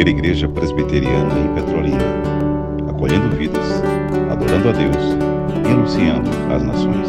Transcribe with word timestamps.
primeira 0.00 0.18
igreja 0.18 0.48
presbiteriana 0.48 1.38
em 1.38 1.54
Petrolina, 1.54 1.98
acolhendo 2.88 3.36
vidas, 3.36 3.66
adorando 4.30 4.70
a 4.70 4.72
Deus 4.72 4.96
e 5.62 5.70
anunciando 5.70 6.30
às 6.50 6.62
nações. 6.62 7.08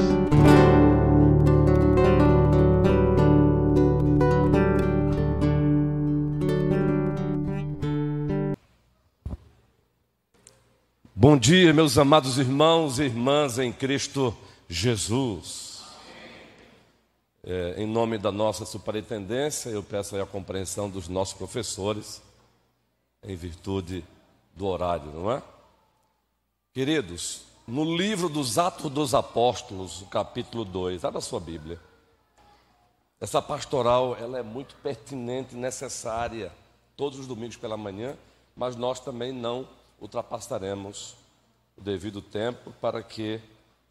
Bom 11.15 11.37
dia, 11.37 11.73
meus 11.73 11.97
amados 11.97 12.37
irmãos 12.37 12.99
e 12.99 13.03
irmãs 13.03 13.57
em 13.57 13.71
Cristo 13.71 14.35
Jesus. 14.67 15.81
É, 17.41 17.75
em 17.77 17.87
nome 17.87 18.17
da 18.17 18.33
nossa 18.33 18.65
superintendência, 18.65 19.69
eu 19.69 19.81
peço 19.81 20.17
a 20.17 20.25
compreensão 20.25 20.89
dos 20.89 21.07
nossos 21.07 21.33
professores, 21.33 22.21
em 23.23 23.35
virtude 23.35 24.03
do 24.55 24.65
horário, 24.67 25.11
não 25.11 25.31
é? 25.31 25.41
Queridos, 26.73 27.43
no 27.67 27.95
livro 27.95 28.27
dos 28.27 28.57
Atos 28.57 28.91
dos 28.91 29.13
Apóstolos, 29.13 30.03
capítulo 30.09 30.65
2, 30.65 31.05
abra 31.05 31.21
sua 31.21 31.39
Bíblia. 31.39 31.79
Essa 33.19 33.41
pastoral, 33.41 34.15
ela 34.15 34.39
é 34.39 34.41
muito 34.41 34.75
pertinente 34.75 35.55
necessária 35.55 36.51
todos 36.97 37.19
os 37.19 37.27
domingos 37.27 37.57
pela 37.57 37.77
manhã, 37.77 38.17
mas 38.55 38.75
nós 38.75 38.99
também 38.99 39.31
não 39.31 39.67
ultrapassaremos 39.99 41.15
o 41.77 41.81
devido 41.81 42.21
tempo 42.21 42.73
para 42.81 43.03
que 43.03 43.39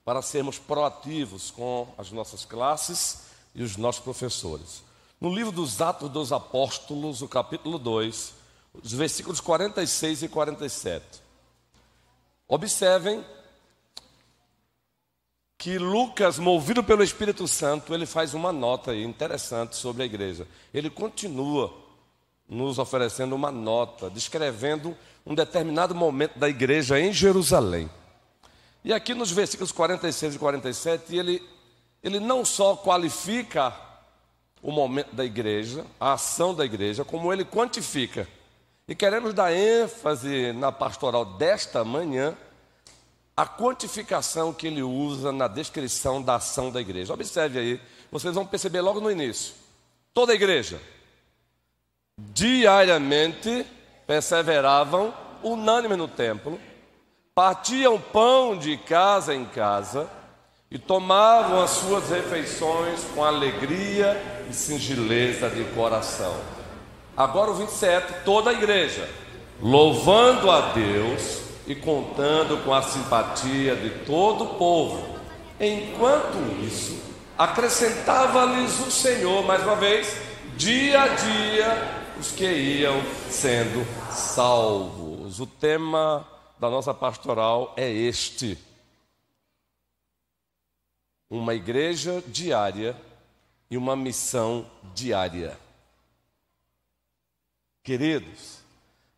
para 0.05 0.23
sermos 0.23 0.59
proativos 0.59 1.51
com 1.51 1.87
as 1.97 2.11
nossas 2.11 2.45
classes 2.45 3.27
e 3.55 3.63
os 3.63 3.77
nossos 3.77 4.03
professores. 4.03 4.83
No 5.21 5.33
livro 5.33 5.53
dos 5.53 5.81
Atos 5.81 6.11
dos 6.11 6.33
Apóstolos, 6.33 7.23
o 7.23 7.29
capítulo 7.29 7.79
2, 7.79 8.40
os 8.75 8.93
versículos 8.93 9.41
46 9.41 10.23
e 10.23 10.29
47. 10.29 11.05
Observem 12.49 13.25
que 15.57 15.79
Lucas, 15.79 16.39
movido 16.39 16.83
pelo 16.83 17.03
Espírito 17.03 17.47
Santo, 17.47 17.93
ele 17.93 18.07
faz 18.07 18.33
uma 18.33 18.51
nota 18.51 18.95
interessante 18.95 19.77
sobre 19.77 20.03
a 20.03 20.07
igreja. 20.07 20.47
Ele 20.73 20.89
continua 20.89 21.73
nos 22.49 22.79
oferecendo 22.79 23.35
uma 23.35 23.51
nota, 23.51 24.09
descrevendo 24.11 24.97
um 25.25 25.35
determinado 25.35 25.95
momento 25.95 26.39
da 26.39 26.49
igreja 26.49 26.99
em 26.99 27.13
Jerusalém. 27.13 27.91
E 28.83 28.93
aqui 28.93 29.13
nos 29.13 29.31
versículos 29.31 29.71
46 29.71 30.35
e 30.35 30.39
47, 30.39 31.17
ele, 31.17 31.43
ele 32.03 32.19
não 32.19 32.45
só 32.45 32.75
qualifica 32.75 33.73
o 34.63 34.73
momento 34.73 35.15
da 35.15 35.25
igreja, 35.25 35.85
a 36.01 36.15
ação 36.15 36.55
da 36.55 36.65
igreja, 36.65 37.05
como 37.05 37.33
ele 37.33 37.45
quantifica. 37.45 38.27
E 38.91 38.95
queremos 38.97 39.33
dar 39.33 39.53
ênfase 39.53 40.53
na 40.53 40.73
pastoral 40.73 41.25
desta 41.25 41.85
manhã, 41.85 42.37
a 43.37 43.47
quantificação 43.47 44.53
que 44.53 44.67
ele 44.67 44.83
usa 44.83 45.31
na 45.31 45.47
descrição 45.47 46.21
da 46.21 46.35
ação 46.35 46.73
da 46.73 46.81
igreja. 46.81 47.15
Observe 47.15 47.61
aí, 47.61 47.81
vocês 48.11 48.35
vão 48.35 48.45
perceber 48.45 48.81
logo 48.81 49.01
no 49.01 49.09
início. 49.09 49.55
Toda 50.13 50.33
a 50.33 50.35
igreja, 50.35 50.81
diariamente, 52.19 53.65
perseveravam 54.09 55.15
unânime 55.41 55.95
no 55.95 56.09
templo, 56.09 56.61
partiam 57.33 57.97
pão 58.01 58.59
de 58.59 58.77
casa 58.77 59.33
em 59.33 59.45
casa 59.45 60.11
e 60.69 60.81
tomavam 60.81 61.63
as 61.63 61.71
suas 61.71 62.11
refeições 62.11 63.05
com 63.15 63.23
alegria 63.23 64.21
e 64.51 64.53
singeleza 64.53 65.49
de 65.49 65.63
coração. 65.77 66.60
Agora 67.17 67.51
o 67.51 67.55
27, 67.55 68.25
toda 68.25 68.51
a 68.51 68.53
igreja, 68.53 69.09
louvando 69.61 70.51
a 70.51 70.73
Deus 70.73 71.43
e 71.67 71.75
contando 71.75 72.65
com 72.65 72.73
a 72.73 72.83
simpatia 72.83 73.77
de 73.77 73.91
todo 74.05 74.45
o 74.45 74.55
povo. 74.55 75.19
Enquanto 75.61 76.39
isso, 76.65 77.01
acrescentava-lhes 77.37 78.81
o 78.81 78.91
Senhor, 78.91 79.45
mais 79.45 79.63
uma 79.63 79.77
vez, 79.77 80.17
dia 80.57 81.03
a 81.03 81.09
dia, 81.09 82.01
os 82.19 82.33
que 82.33 82.45
iam 82.45 83.01
sendo 83.29 83.87
salvos. 84.11 85.41
O 85.41 85.47
tema 85.47 86.27
da 86.59 86.69
nossa 86.69 86.93
pastoral 86.93 87.73
é 87.77 87.91
este: 87.91 88.59
uma 91.31 91.55
igreja 91.55 92.23
diária 92.27 92.97
e 93.71 93.77
uma 93.77 93.95
missão 93.95 94.67
diária. 94.95 95.57
Queridos, 97.83 98.59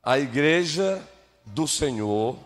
a 0.03 0.19
igreja 0.19 1.06
do 1.45 1.67
Senhor 1.67 2.37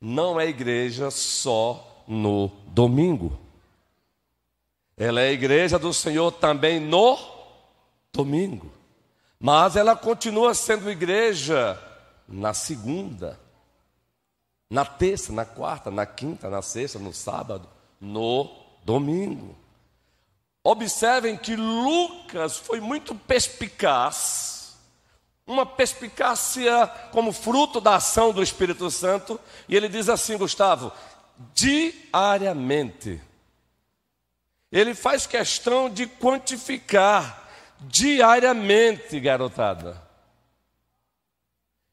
não 0.00 0.40
é 0.40 0.46
igreja 0.46 1.10
só 1.10 2.04
no 2.06 2.48
domingo. 2.66 3.38
Ela 4.96 5.20
é 5.22 5.28
a 5.28 5.32
igreja 5.32 5.78
do 5.78 5.94
Senhor 5.94 6.30
também 6.32 6.78
no 6.78 7.18
domingo. 8.12 8.70
Mas 9.38 9.76
ela 9.76 9.96
continua 9.96 10.52
sendo 10.52 10.90
igreja 10.90 11.80
na 12.28 12.52
segunda, 12.52 13.40
na 14.68 14.84
terça, 14.84 15.32
na 15.32 15.46
quarta, 15.46 15.90
na 15.90 16.04
quinta, 16.04 16.50
na 16.50 16.60
sexta, 16.60 16.98
no 16.98 17.12
sábado, 17.12 17.66
no 17.98 18.50
domingo. 18.84 19.56
Observem 20.62 21.38
que 21.38 21.56
Lucas 21.56 22.58
foi 22.58 22.80
muito 22.80 23.14
perspicaz, 23.14 24.59
uma 25.50 25.66
perspicácia 25.66 26.86
como 27.10 27.32
fruto 27.32 27.80
da 27.80 27.96
ação 27.96 28.32
do 28.32 28.40
Espírito 28.40 28.88
Santo, 28.88 29.38
e 29.68 29.76
ele 29.76 29.88
diz 29.88 30.08
assim, 30.08 30.38
Gustavo, 30.38 30.92
diariamente. 31.52 33.20
Ele 34.70 34.94
faz 34.94 35.26
questão 35.26 35.90
de 35.90 36.06
quantificar 36.06 37.48
diariamente, 37.80 39.18
garotada. 39.18 40.00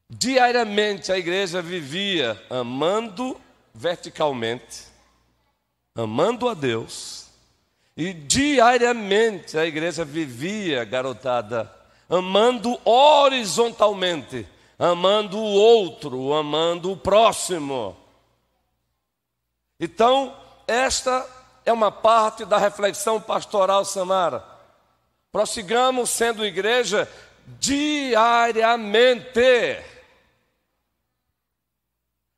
Diariamente 0.08 1.10
a 1.10 1.18
igreja 1.18 1.60
vivia 1.60 2.40
amando 2.48 3.40
verticalmente, 3.74 4.84
amando 5.96 6.48
a 6.48 6.54
Deus, 6.54 7.26
e 7.96 8.12
diariamente 8.12 9.58
a 9.58 9.66
igreja 9.66 10.04
vivia, 10.04 10.84
garotada, 10.84 11.77
amando 12.08 12.80
horizontalmente, 12.84 14.48
amando 14.78 15.38
o 15.38 15.52
outro, 15.52 16.32
amando 16.32 16.92
o 16.92 16.96
próximo. 16.96 17.96
Então, 19.78 20.34
esta 20.66 21.28
é 21.66 21.72
uma 21.72 21.92
parte 21.92 22.44
da 22.44 22.56
reflexão 22.56 23.20
pastoral 23.20 23.84
Samara 23.84 24.56
Prossigamos 25.30 26.08
sendo 26.08 26.44
igreja 26.44 27.06
diariamente. 27.60 29.40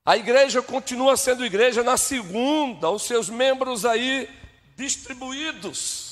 A 0.05 0.17
igreja 0.17 0.61
continua 0.61 1.17
sendo 1.17 1.47
igreja 1.47 1.85
na 1.85 1.97
segunda, 1.97 2.91
os 2.91 3.05
seus 3.05 3.29
membros 3.31 3.85
aí 3.85 4.29
distribuídos 4.77 6.10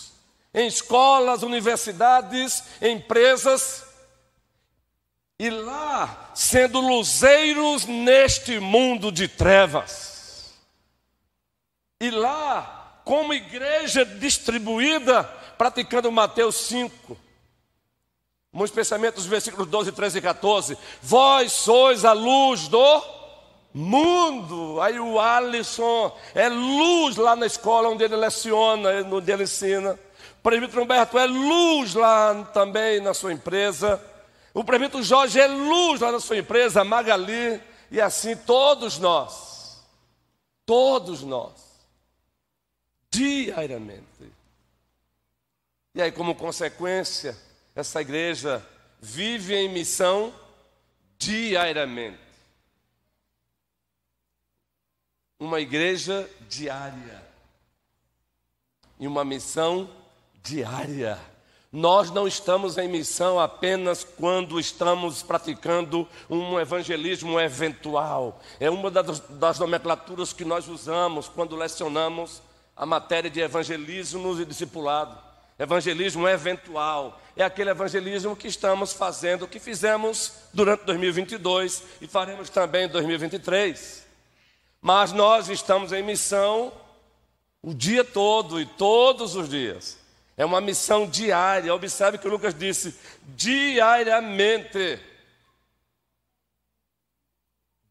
em 0.53 0.67
escolas, 0.67 1.43
universidades, 1.43 2.63
empresas, 2.81 3.85
e 5.39 5.51
lá 5.51 6.31
sendo 6.35 6.81
luzeiros 6.81 7.85
neste 7.87 8.59
mundo 8.59 9.13
de 9.13 9.29
trevas. 9.29 10.53
E 12.01 12.11
lá, 12.11 13.01
como 13.05 13.33
igreja 13.33 14.05
distribuída, 14.05 15.25
praticando 15.57 16.11
Mateus 16.11 16.57
5. 16.57 17.17
Muitos 18.53 18.75
pensamentos 18.75 19.23
dos 19.23 19.31
versículos 19.31 19.69
12, 19.69 19.93
13 19.93 20.19
e 20.19 20.23
14. 20.23 20.79
Vós 21.03 21.53
sois 21.53 22.05
a 22.05 22.13
luz 22.13 22.67
do 22.67 23.03
mundo. 23.73 24.81
Aí 24.81 24.99
o 24.99 25.21
Alisson 25.21 26.17
é 26.35 26.49
luz 26.49 27.17
lá 27.17 27.37
na 27.37 27.47
escola 27.47 27.89
onde 27.89 28.03
ele 28.03 28.17
leciona, 28.17 28.91
onde 29.13 29.31
ele 29.31 29.45
ensina. 29.45 29.99
Presbítero 30.43 30.83
Humberto 30.83 31.19
é 31.19 31.27
luz 31.27 31.95
lá 31.95 32.45
também 32.53 33.01
na 33.01 33.13
sua 33.13 33.33
empresa. 33.33 34.03
O 34.55 34.65
presbítero 34.65 35.03
Jorge 35.03 35.39
é 35.41 35.47
luz 35.47 36.01
lá 36.01 36.13
na 36.13 36.21
sua 36.21 36.39
empresa, 36.39 36.85
Magali. 36.85 37.61
E 37.91 38.01
assim 38.01 38.37
todos 38.37 38.99
nós. 38.99 39.85
Todos 40.65 41.23
nós. 41.23 41.53
Diariamente 43.11 44.39
e 45.99 46.01
aí, 46.01 46.13
como 46.13 46.33
consequência, 46.33 47.37
essa 47.75 48.01
igreja 48.01 48.65
vive 49.01 49.57
em 49.57 49.69
missão 49.69 50.33
diariamente. 51.19 52.21
Uma 55.41 55.59
igreja 55.61 56.31
diária. 56.49 57.21
E 59.01 59.09
uma 59.09 59.25
missão 59.25 59.91
diária. 60.49 61.19
Nós 61.71 62.11
não 62.11 62.27
estamos 62.27 62.79
em 62.79 62.89
missão 62.89 63.39
apenas 63.39 64.03
quando 64.03 64.59
estamos 64.59 65.23
praticando 65.23 66.09
um 66.31 66.59
evangelismo 66.59 67.39
eventual. 67.39 68.41
É 68.59 68.71
uma 68.71 68.91
das, 68.91 69.21
das 69.21 69.59
nomenclaturas 69.59 70.33
que 70.33 70.47
nós 70.47 70.67
usamos 70.67 71.29
quando 71.29 71.55
lecionamos 71.55 72.41
a 72.75 72.87
matéria 72.87 73.31
de 73.31 73.41
evangelismo 73.41 74.41
e 74.41 74.47
discipulado. 74.47 75.19
Evangelismo 75.59 76.27
eventual 76.27 77.21
é 77.37 77.45
aquele 77.45 77.71
evangelismo 77.71 78.35
que 78.35 78.49
estamos 78.49 78.95
fazendo, 78.95 79.47
que 79.47 79.59
fizemos 79.59 80.33
durante 80.55 80.85
2022 80.85 81.83
e 82.01 82.07
faremos 82.07 82.49
também 82.49 82.85
em 82.85 82.89
2023. 82.89 84.07
Mas 84.81 85.13
nós 85.13 85.51
estamos 85.51 85.93
em 85.93 86.03
missão 86.03 86.73
o 87.61 87.75
dia 87.75 88.05
todo 88.05 88.59
e 88.59 88.65
todos 88.65 89.35
os 89.35 89.51
dias. 89.51 90.08
É 90.39 90.45
uma 90.45 90.61
missão 90.61 91.05
diária. 91.05 91.75
Observe 91.75 92.17
que 92.17 92.29
o 92.29 92.31
Lucas 92.31 92.55
disse: 92.55 92.97
diariamente. 93.27 95.01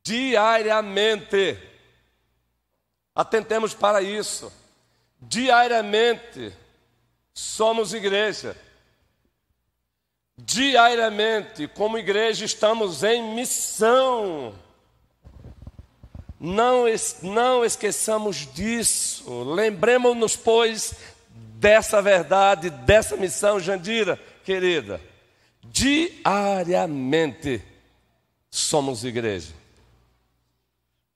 Diariamente. 0.01 1.59
Atentemos 3.13 3.73
para 3.73 4.01
isso. 4.01 4.49
Diariamente 5.19 6.55
somos 7.33 7.93
igreja. 7.93 8.55
Diariamente, 10.37 11.67
como 11.67 11.97
igreja, 11.97 12.45
estamos 12.45 13.03
em 13.03 13.35
missão. 13.35 14.55
Não, 16.39 16.85
não 17.23 17.65
esqueçamos 17.65 18.47
disso. 18.53 19.43
Lembremos-nos, 19.43 20.37
pois, 20.37 20.93
dessa 21.59 22.01
verdade, 22.01 22.69
dessa 22.69 23.17
missão, 23.17 23.59
Jandira, 23.59 24.19
querida. 24.43 25.01
Diariamente 25.63 27.61
somos 28.49 29.03
igreja. 29.03 29.53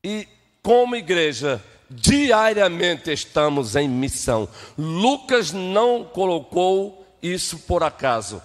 E 0.04 0.28
como 0.64 0.96
igreja, 0.96 1.64
diariamente 1.90 3.12
estamos 3.12 3.76
em 3.76 3.88
missão. 3.88 4.50
Lucas 4.78 5.52
não 5.52 6.04
colocou 6.04 7.06
isso 7.22 7.60
por 7.60 7.84
acaso. 7.84 8.42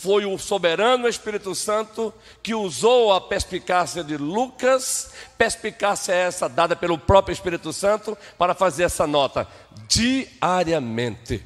Foi 0.00 0.24
o 0.24 0.38
soberano 0.38 1.08
Espírito 1.08 1.56
Santo 1.56 2.14
que 2.40 2.54
usou 2.54 3.12
a 3.12 3.20
perspicácia 3.20 4.04
de 4.04 4.16
Lucas, 4.16 5.12
perspicácia 5.36 6.12
essa 6.12 6.48
dada 6.48 6.76
pelo 6.76 6.96
próprio 6.96 7.32
Espírito 7.32 7.72
Santo, 7.72 8.16
para 8.38 8.54
fazer 8.54 8.84
essa 8.84 9.08
nota. 9.08 9.48
Diariamente. 9.88 11.44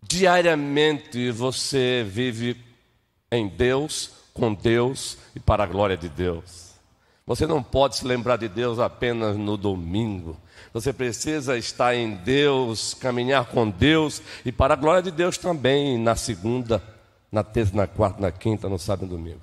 Diariamente 0.00 1.32
você 1.32 2.06
vive 2.08 2.56
em 3.32 3.48
Deus, 3.48 4.12
com 4.32 4.54
Deus 4.54 5.18
e 5.34 5.40
para 5.40 5.64
a 5.64 5.66
glória 5.66 5.96
de 5.96 6.08
Deus. 6.08 6.65
Você 7.26 7.44
não 7.44 7.60
pode 7.60 7.96
se 7.96 8.06
lembrar 8.06 8.36
de 8.36 8.48
Deus 8.48 8.78
apenas 8.78 9.36
no 9.36 9.56
domingo. 9.56 10.36
Você 10.72 10.92
precisa 10.92 11.58
estar 11.58 11.92
em 11.92 12.14
Deus, 12.14 12.94
caminhar 12.94 13.46
com 13.46 13.68
Deus 13.68 14.22
e 14.44 14.52
para 14.52 14.74
a 14.74 14.76
glória 14.76 15.02
de 15.02 15.10
Deus 15.10 15.36
também 15.36 15.98
na 15.98 16.14
segunda, 16.14 16.80
na 17.32 17.42
terça, 17.42 17.74
na 17.74 17.88
quarta, 17.88 18.20
na 18.20 18.30
quinta, 18.30 18.68
no 18.68 18.78
sábado 18.78 19.06
e 19.06 19.10
no 19.10 19.16
domingo. 19.16 19.40